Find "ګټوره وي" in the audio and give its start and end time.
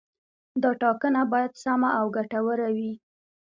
2.17-2.91